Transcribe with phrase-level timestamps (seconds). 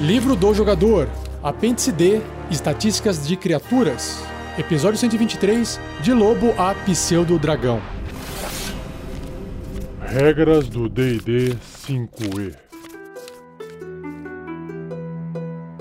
[0.00, 1.06] Livro do Jogador,
[1.42, 4.24] Apêndice D, Estatísticas de Criaturas,
[4.58, 7.82] Episódio 123, De Lobo a Pseudo Dragão.
[10.00, 11.54] Regras do D&D
[11.86, 12.56] 5e.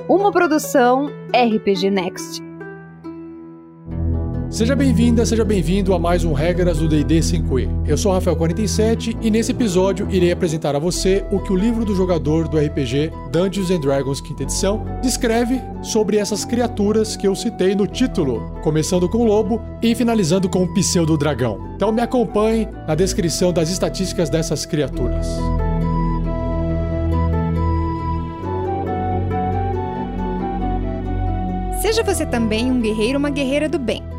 [0.09, 2.48] Uma produção RPG Next.
[4.59, 7.87] Seja bem-vinda, seja bem-vindo a mais um Regras do D&D 5e.
[7.87, 11.85] Eu sou o Rafael47 e nesse episódio irei apresentar a você o que o livro
[11.85, 17.37] do jogador do RPG Dungeons and Dragons quinta edição descreve sobre essas criaturas que eu
[17.37, 21.71] citei no título, começando com o lobo e finalizando com o pseudo dragão.
[21.77, 25.25] Então me acompanhe na descrição das estatísticas dessas criaturas.
[31.81, 34.18] Seja você também um guerreiro ou uma guerreira do bem.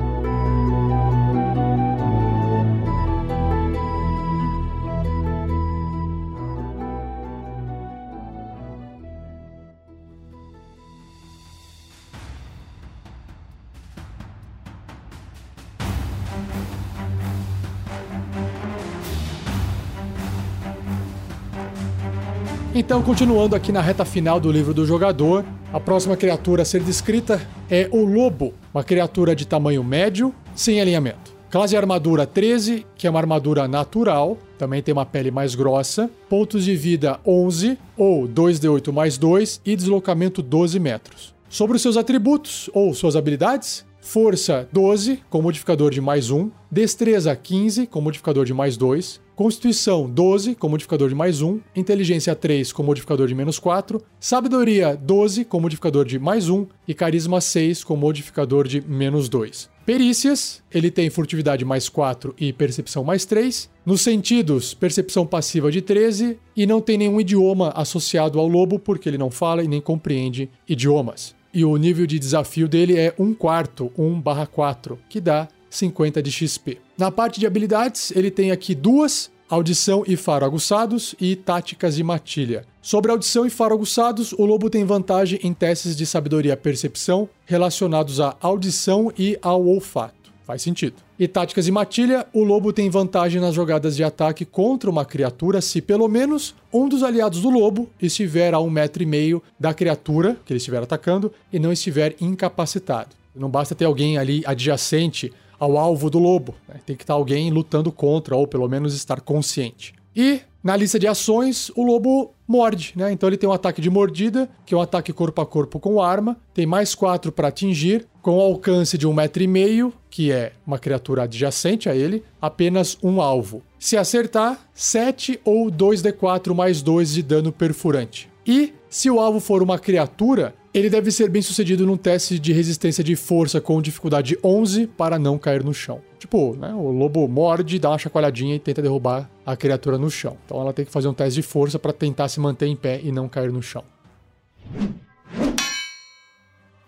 [22.91, 26.83] Então, continuando aqui na reta final do livro do jogador, a próxima criatura a ser
[26.83, 31.33] descrita é o lobo, uma criatura de tamanho médio, sem alinhamento.
[31.49, 36.09] Classe armadura 13, que é uma armadura natural, também tem uma pele mais grossa.
[36.27, 41.33] Pontos de vida 11, ou 2d8 mais 2, e deslocamento 12 metros.
[41.47, 46.49] Sobre os seus atributos, ou suas habilidades, Força 12, com modificador de mais 1.
[46.71, 49.21] Destreza 15, com modificador de mais 2.
[49.41, 51.59] Constituição 12, com modificador de mais 1.
[51.75, 53.99] Inteligência 3, com modificador de menos 4.
[54.19, 56.67] Sabedoria 12, com modificador de mais 1.
[56.87, 59.67] E Carisma 6, com modificador de menos 2.
[59.83, 63.67] Perícias, ele tem furtividade mais 4 e percepção mais 3.
[63.83, 69.09] Nos sentidos, percepção passiva de 13 e não tem nenhum idioma associado ao lobo porque
[69.09, 73.33] ele não fala e nem compreende idiomas e o nível de desafio dele é 1
[73.33, 76.77] quarto, 1 barra 4, que dá 50 de XP.
[76.97, 82.03] Na parte de habilidades, ele tem aqui duas, audição e faro aguçados e táticas de
[82.03, 82.65] matilha.
[82.81, 88.21] Sobre audição e faro aguçados, o lobo tem vantagem em testes de sabedoria percepção relacionados
[88.21, 90.31] à audição e ao olfato.
[90.47, 90.95] Faz sentido.
[91.19, 95.59] E táticas e matilha, o lobo tem vantagem nas jogadas de ataque contra uma criatura
[95.59, 99.73] se pelo menos um dos aliados do lobo estiver a um metro e meio da
[99.73, 103.09] criatura que ele estiver atacando e não estiver incapacitado.
[103.35, 105.31] Não basta ter alguém ali adjacente
[105.61, 106.79] ao alvo do lobo, né?
[106.83, 109.93] tem que estar alguém lutando contra ou pelo menos estar consciente.
[110.15, 113.11] E na lista de ações, o lobo morde, né?
[113.11, 116.01] Então ele tem um ataque de mordida, que é um ataque corpo a corpo com
[116.01, 120.51] arma, tem mais 4 para atingir, com alcance de um metro e meio, que é
[120.65, 123.61] uma criatura adjacente a ele, apenas um alvo.
[123.77, 128.29] Se acertar, 7 ou 2d4 mais 2 de dano perfurante.
[128.45, 132.53] E se o alvo for uma criatura, ele deve ser bem sucedido num teste de
[132.53, 136.01] resistência de força com dificuldade 11 para não cair no chão.
[136.17, 140.37] Tipo, né, o lobo morde, dá uma chacoalhadinha e tenta derrubar a criatura no chão.
[140.45, 143.01] Então ela tem que fazer um teste de força para tentar se manter em pé
[143.03, 143.83] e não cair no chão.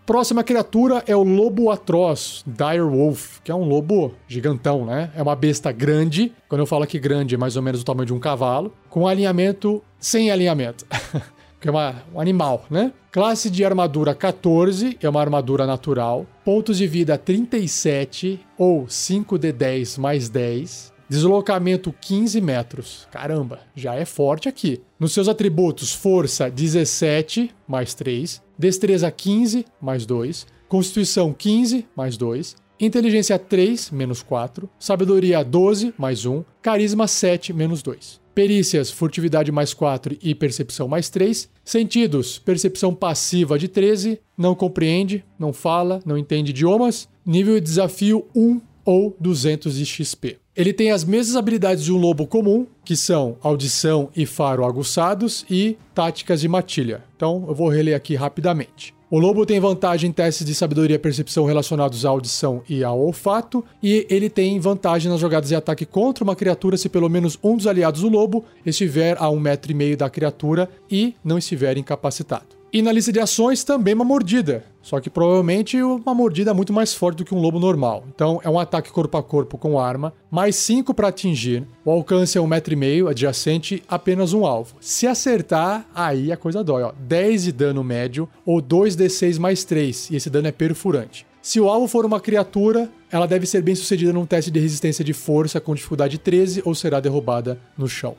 [0.05, 5.11] Próxima criatura é o lobo atroz, Dire Wolf, que é um lobo gigantão, né?
[5.15, 6.33] É uma besta grande.
[6.49, 9.07] Quando eu falo que grande, é mais ou menos o tamanho de um cavalo, com
[9.07, 10.85] alinhamento sem alinhamento.
[11.63, 12.91] que é uma, um animal, né?
[13.09, 16.27] Classe de armadura 14, é uma armadura natural.
[16.43, 20.91] Pontos de vida 37 ou 5d10 mais 10.
[21.07, 23.07] Deslocamento 15 metros.
[23.09, 24.81] Caramba, já é forte aqui.
[24.99, 28.41] Nos seus atributos, força 17 mais 3.
[28.59, 30.45] Destreza 15 mais 2.
[30.67, 32.57] Constituição 15 mais 2.
[32.79, 34.69] Inteligência 3 menos 4.
[34.79, 36.43] Sabedoria 12 mais 1.
[36.61, 38.21] Carisma 7 menos 2.
[38.33, 41.49] Perícias, furtividade mais 4 e percepção mais 3.
[41.63, 44.19] Sentidos, percepção passiva de 13.
[44.35, 47.07] Não compreende, não fala, não entende idiomas.
[47.25, 50.37] Nível de desafio 1 ou 200 de XP.
[50.55, 55.45] Ele tem as mesmas habilidades de um lobo comum, que são audição e faro aguçados
[55.49, 57.03] e táticas de matilha.
[57.15, 58.93] Então eu vou reler aqui rapidamente.
[59.13, 62.99] O lobo tem vantagem em testes de sabedoria e percepção relacionados à audição e ao
[62.99, 67.37] olfato, e ele tem vantagem nas jogadas de ataque contra uma criatura se pelo menos
[67.43, 71.37] um dos aliados do lobo estiver a um metro e meio da criatura e não
[71.37, 72.62] estiver incapacitado.
[72.73, 74.65] E na lista de ações também uma mordida.
[74.81, 78.03] Só que provavelmente uma mordida muito mais forte do que um lobo normal.
[78.15, 81.67] Então é um ataque corpo a corpo com arma, mais 5 para atingir.
[81.85, 84.75] O alcance é um metro e meio, adjacente, apenas um alvo.
[84.81, 86.81] Se acertar, aí a coisa dói.
[86.81, 86.91] Ó.
[86.97, 90.09] 10 de dano médio ou 2d6 mais 3.
[90.09, 91.27] E esse dano é perfurante.
[91.43, 95.05] Se o alvo for uma criatura, ela deve ser bem sucedida num teste de resistência
[95.05, 98.15] de força com dificuldade 13 ou será derrubada no chão.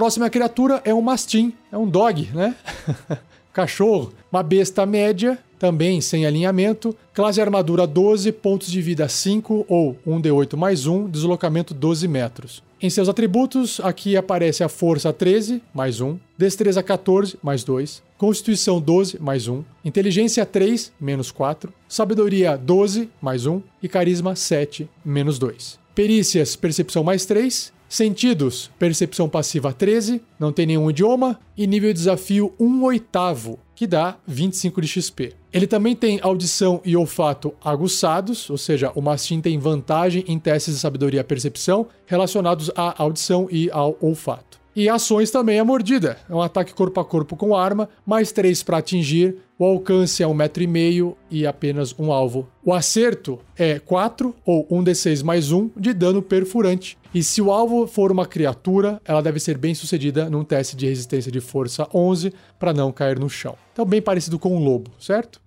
[0.00, 2.56] Próxima criatura é um mastim, é um dog, né?
[3.52, 9.98] Cachorro, uma besta média, também sem alinhamento, classe armadura 12, pontos de vida 5 ou
[10.08, 12.62] 1d8 mais 1, deslocamento 12 metros.
[12.80, 18.80] Em seus atributos, aqui aparece a força 13, mais 1, destreza 14, mais 2, constituição
[18.80, 25.38] 12, mais 1, inteligência 3, menos 4, sabedoria 12, mais 1 e carisma 7, menos
[25.38, 25.78] 2.
[25.94, 31.98] Perícias, percepção mais 3, Sentidos, percepção passiva 13, não tem nenhum idioma, e nível de
[31.98, 35.32] desafio 1 oitavo, que dá 25 de XP.
[35.52, 40.74] Ele também tem audição e olfato aguçados, ou seja, o Mastim tem vantagem em testes
[40.74, 44.59] de sabedoria e percepção relacionados à audição e ao olfato.
[44.74, 46.16] E ações também a mordida.
[46.28, 49.36] É um ataque corpo a corpo com arma, mais 3 para atingir.
[49.58, 52.48] O alcance é 1,5 um metro e meio e apenas um alvo.
[52.64, 56.96] O acerto é 4 ou 1d6 mais 1 de dano perfurante.
[57.12, 60.86] E se o alvo for uma criatura, ela deve ser bem sucedida num teste de
[60.86, 63.56] resistência de força 11 para não cair no chão.
[63.72, 65.40] Então, bem parecido com um lobo, certo?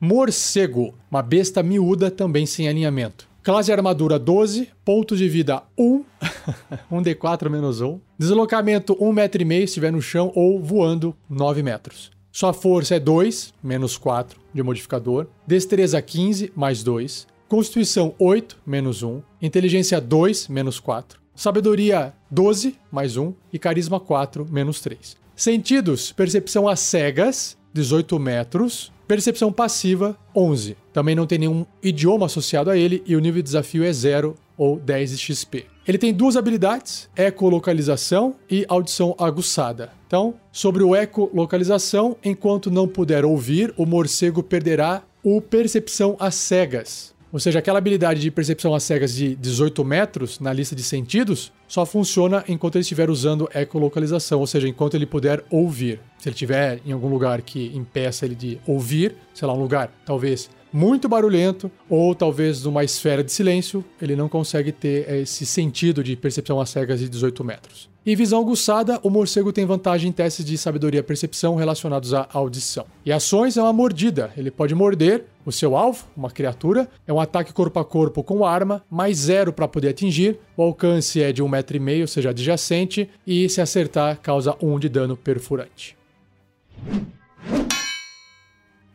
[0.00, 3.28] Morcego, uma besta miúda também sem alinhamento.
[3.42, 6.04] Classe armadura 12, pontos de vida 1,
[6.90, 8.00] 1d4 menos 1.
[8.18, 12.10] Deslocamento 1,5 metro e meio se estiver no chão ou voando 9 metros.
[12.30, 15.26] Sua força é 2, menos 4 de modificador.
[15.46, 17.26] Destreza 15, mais 2.
[17.46, 19.20] Constituição 8, menos 1.
[19.42, 21.20] Inteligência 2, menos 4.
[21.34, 23.34] Sabedoria 12, mais 1.
[23.52, 25.16] E carisma 4, menos 3.
[25.36, 28.90] Sentidos, percepção às cegas, 18 metros.
[29.06, 30.74] Percepção passiva, 11.
[30.90, 34.34] Também não tem nenhum idioma associado a ele e o nível de desafio é 0
[34.62, 35.66] ou 10 de XP.
[35.88, 39.90] Ele tem duas habilidades, ecolocalização e audição aguçada.
[40.06, 47.12] Então, sobre o ecolocalização, enquanto não puder ouvir, o morcego perderá o percepção às cegas.
[47.32, 51.50] Ou seja, aquela habilidade de percepção às cegas de 18 metros na lista de sentidos
[51.66, 55.98] só funciona enquanto ele estiver usando ecolocalização, ou seja, enquanto ele puder ouvir.
[56.18, 59.90] Se ele estiver em algum lugar que impeça ele de ouvir, sei lá, um lugar
[60.04, 66.02] talvez muito barulhento ou talvez numa esfera de silêncio, ele não consegue ter esse sentido
[66.02, 67.92] de percepção às cegas de 18 metros.
[68.04, 72.28] E visão aguçada, o morcego tem vantagem em testes de sabedoria e percepção relacionados à
[72.32, 72.84] audição.
[73.06, 74.32] E ações é uma mordida.
[74.36, 76.88] Ele pode morder o seu alvo, uma criatura.
[77.06, 80.36] É um ataque corpo a corpo com arma, mais zero para poder atingir.
[80.56, 83.08] O alcance é de um metro e meio, ou seja, adjacente.
[83.24, 85.96] E se acertar, causa um de dano perfurante.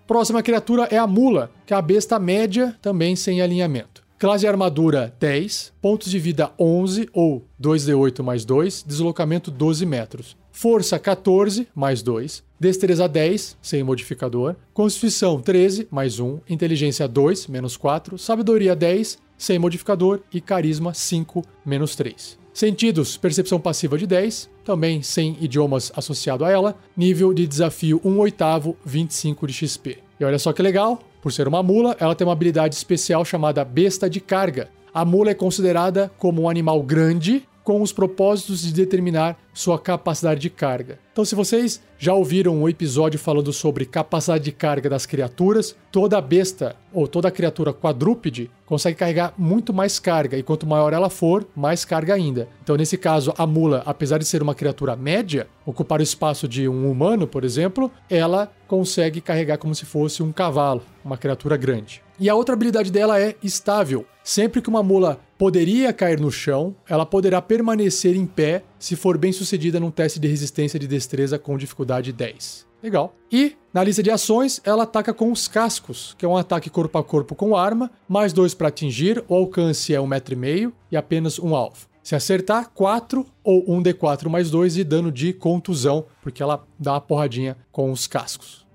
[0.07, 4.01] Próxima criatura é a mula, que é a besta média, também sem alinhamento.
[4.17, 10.37] Classe de armadura 10, pontos de vida 11 ou 2d8 mais 2, deslocamento 12 metros.
[10.49, 17.75] Força 14 mais 2, destreza 10 sem modificador, constituição 13 mais 1, inteligência 2 menos
[17.75, 20.21] 4, sabedoria 10 sem modificador.
[20.33, 22.39] E carisma 5 menos 3.
[22.57, 28.17] Sentidos, percepção passiva de 10, também sem idiomas associado a ela, nível de desafio 1
[28.17, 29.99] oitavo, 25 de XP.
[30.19, 33.63] E olha só que legal, por ser uma mula, ela tem uma habilidade especial chamada
[33.63, 34.71] Besta de Carga.
[34.91, 40.39] A mula é considerada como um animal grande com os propósitos de determinar sua capacidade
[40.39, 40.99] de carga.
[41.11, 46.21] Então, se vocês já ouviram um episódio falando sobre capacidade de carga das criaturas, toda
[46.21, 51.47] besta ou toda criatura quadrúpede consegue carregar muito mais carga, e quanto maior ela for,
[51.55, 52.47] mais carga ainda.
[52.61, 56.67] Então, nesse caso, a mula, apesar de ser uma criatura média, ocupar o espaço de
[56.69, 62.03] um humano, por exemplo, ela consegue carregar como se fosse um cavalo, uma criatura grande.
[62.19, 64.05] E a outra habilidade dela é estável.
[64.23, 69.17] Sempre que uma mula poderia cair no chão, ela poderá permanecer em pé se for
[69.17, 72.67] bem sucedida num teste de resistência de destreza com dificuldade 10.
[72.81, 73.15] Legal.
[73.31, 76.97] E na lista de ações, ela ataca com os cascos, que é um ataque corpo
[76.97, 80.73] a corpo com arma, mais dois para atingir, o alcance é um metro e meio
[80.91, 81.87] e apenas um alvo.
[82.03, 86.93] Se acertar, 4 ou 1 D4 mais 2 de dano de contusão, porque ela dá
[86.93, 88.65] uma porradinha com os cascos.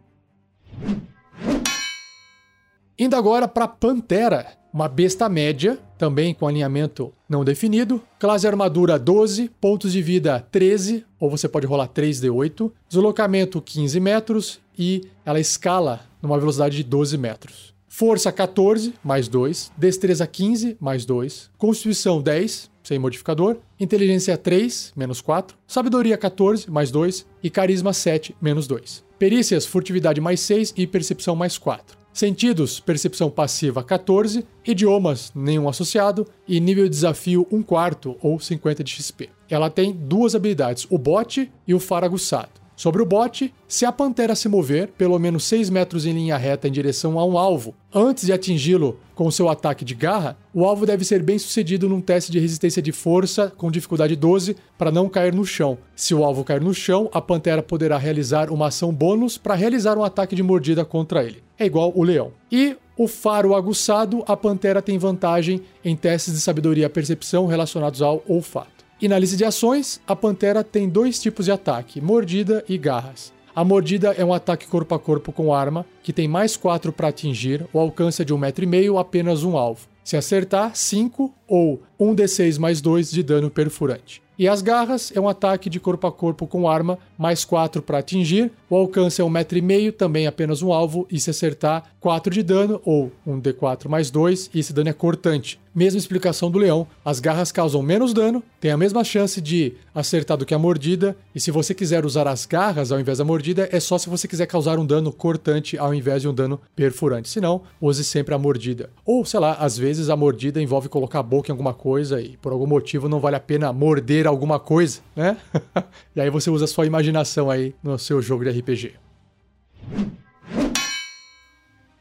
[3.03, 8.01] Indo agora para Pantera, uma besta média, também com alinhamento não definido.
[8.17, 12.71] Classe armadura 12, pontos de vida 13, ou você pode rolar 3d8.
[12.89, 17.75] Deslocamento 15 metros e ela escala numa velocidade de 12 metros.
[17.89, 19.73] Força 14, mais 2.
[19.77, 21.51] Destreza 15, mais 2.
[21.59, 23.57] Constituição 10, sem modificador.
[23.81, 25.57] Inteligência 3, menos 4.
[25.67, 27.27] Sabedoria 14, mais 2.
[27.43, 29.03] E carisma 7, menos 2.
[29.19, 32.02] Perícias, furtividade mais 6 e percepção mais 4.
[32.13, 38.85] Sentidos, percepção passiva 14, idiomas nenhum associado e nível de desafio 1 quarto ou 50
[38.85, 39.31] de XP.
[39.49, 42.62] Ela tem duas habilidades, o bote e o faro aguçado.
[42.75, 46.67] Sobre o bote, se a pantera se mover pelo menos 6 metros em linha reta
[46.67, 50.87] em direção a um alvo, antes de atingi-lo com seu ataque de garra, o alvo
[50.87, 55.09] deve ser bem sucedido num teste de resistência de força com dificuldade 12 para não
[55.09, 55.79] cair no chão.
[55.95, 59.97] Se o alvo cair no chão, a pantera poderá realizar uma ação bônus para realizar
[59.99, 61.43] um ataque de mordida contra ele.
[61.59, 62.33] É igual o leão.
[62.51, 68.03] E o faro aguçado, a pantera tem vantagem em testes de sabedoria e percepção relacionados
[68.03, 68.82] ao olfato.
[69.03, 73.33] E na lista de ações, a pantera tem dois tipos de ataque: mordida e garras.
[73.53, 77.09] A mordida é um ataque corpo a corpo com arma, que tem mais 4 para
[77.09, 79.89] atingir, o alcance é de 1,5m, apenas um alvo.
[80.05, 84.22] Se acertar, 5 ou 1d6 mais 2 de dano perfurante.
[84.39, 87.99] E as garras é um ataque de corpo a corpo com arma, mais 4 para
[87.99, 88.51] atingir.
[88.69, 93.13] O alcance é 1,5m, também apenas um alvo, e se acertar, 4 de dano, ou
[93.27, 95.61] um D4 mais 2, e esse dano é cortante.
[95.75, 100.37] Mesma explicação do leão, as garras causam menos dano, tem a mesma chance de acertar
[100.37, 103.69] do que a mordida, e se você quiser usar as garras ao invés da mordida,
[103.71, 107.29] é só se você quiser causar um dano cortante ao invés de um dano perfurante.
[107.29, 108.91] Se não, use sempre a mordida.
[109.05, 112.37] Ou, sei lá, às vezes a mordida envolve colocar a boca em alguma coisa e
[112.37, 115.37] por algum motivo não vale a pena morder alguma coisa, né?
[116.17, 118.95] e aí você usa a sua imaginação aí no seu jogo de RPG.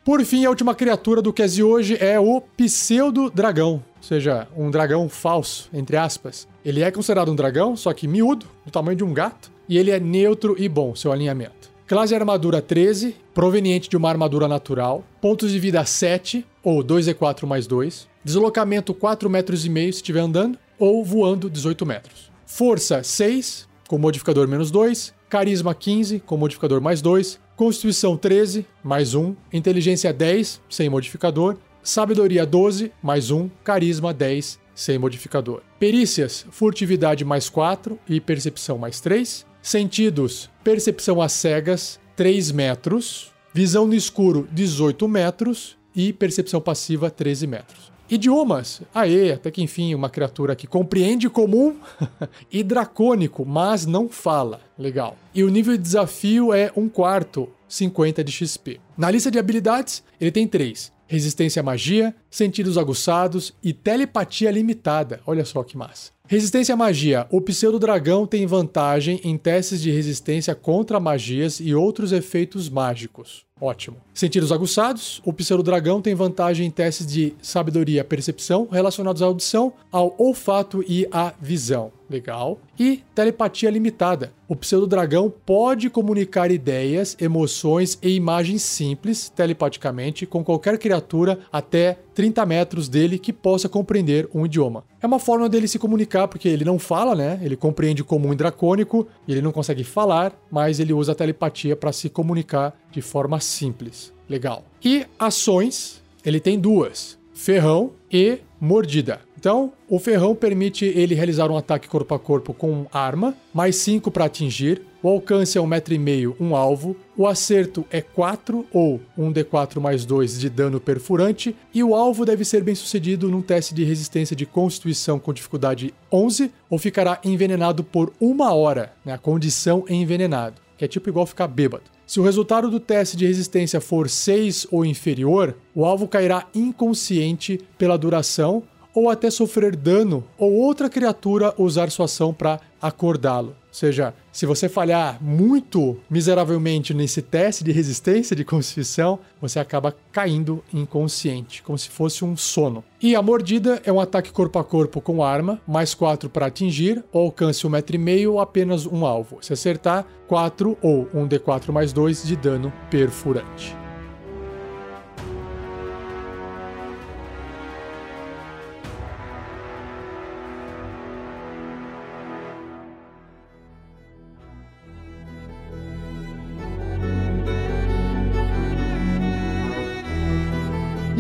[0.04, 5.08] Por fim, a última criatura do Case hoje é o Pseudo-Dragão, ou seja, um dragão
[5.08, 6.48] falso, entre aspas.
[6.66, 9.92] Ele é considerado um dragão, só que miúdo, do tamanho de um gato, e ele
[9.92, 11.70] é neutro e bom, seu alinhamento.
[11.86, 15.04] Classe armadura 13, proveniente de uma armadura natural.
[15.22, 18.08] Pontos de vida 7, ou 2e4 mais 2.
[18.24, 22.32] Deslocamento 4 metros e meio se estiver andando, ou voando 18 metros.
[22.46, 25.14] Força 6, com modificador menos 2.
[25.30, 27.40] Carisma 15, com modificador mais 2.
[27.56, 29.36] Constituição 13, mais 1.
[29.54, 31.58] Inteligência 10, sem modificador.
[31.84, 33.50] Sabedoria 12, mais 1.
[33.64, 35.62] Carisma 10, sem modificador.
[35.80, 39.46] Perícias, furtividade mais 4 e percepção mais 3.
[39.62, 43.32] Sentidos, percepção às cegas, 3 metros.
[43.54, 45.78] Visão no escuro, 18 metros.
[45.96, 47.92] E percepção passiva, 13 metros.
[48.10, 48.82] Idiomas.
[48.94, 51.78] Aê, até que enfim, uma criatura que compreende comum
[52.52, 54.62] e dracônico, mas não fala.
[54.78, 55.18] Legal.
[55.34, 58.80] E o nível de desafio é um quarto, 50 de XP.
[58.98, 65.20] Na lista de habilidades, ele tem três: resistência à magia, sentidos aguçados e telepatia limitada.
[65.28, 66.10] Olha só que massa.
[66.32, 67.28] Resistência à magia.
[67.30, 73.46] O pseudo dragão tem vantagem em testes de resistência contra magias e outros efeitos mágicos.
[73.60, 73.98] Ótimo.
[74.14, 75.22] Sentidos aguçados.
[75.24, 80.84] O pseudo dragão tem vantagem em testes de sabedoria percepção relacionados à audição, ao olfato
[80.88, 81.92] e à visão.
[82.10, 82.60] Legal.
[82.80, 84.34] E telepatia limitada.
[84.48, 92.00] O pseudo dragão pode comunicar ideias, emoções e imagens simples telepaticamente com qualquer criatura até
[92.14, 94.84] 30 metros dele que possa compreender um idioma.
[95.02, 97.40] É uma forma dele se comunicar porque ele não fala, né?
[97.42, 101.92] Ele compreende comum e dracônico, ele não consegue falar, mas ele usa a telepatia para
[101.92, 104.14] se comunicar de forma simples.
[104.30, 104.64] Legal.
[104.84, 109.22] E ações, ele tem duas: ferrão e mordida.
[109.42, 114.12] Então, o ferrão permite ele realizar um ataque corpo a corpo com arma, mais 5
[114.12, 114.84] para atingir.
[115.02, 116.96] O alcance é 1,5m, um alvo.
[117.22, 121.56] O acerto é 4 ou 1d4 mais 2 de dano perfurante.
[121.72, 125.94] E o alvo deve ser bem sucedido num teste de resistência de constituição com dificuldade
[126.12, 128.92] 11 ou ficará envenenado por uma hora.
[129.06, 129.14] Né?
[129.14, 131.84] A condição envenenado, que é tipo igual ficar bêbado.
[132.08, 137.62] Se o resultado do teste de resistência for 6 ou inferior, o alvo cairá inconsciente
[137.78, 138.64] pela duração
[138.94, 143.50] ou até sofrer dano ou outra criatura usar sua ação para acordá-lo.
[143.50, 149.96] Ou seja, se você falhar muito miseravelmente nesse teste de resistência de constituição, você acaba
[150.12, 152.84] caindo inconsciente, como se fosse um sono.
[153.02, 157.02] E a mordida é um ataque corpo a corpo com arma, mais 4 para atingir,
[157.14, 159.38] ou alcance 1,5m ou apenas um alvo.
[159.42, 163.81] Se acertar, 4 ou 1d4 mais 2 de dano perfurante.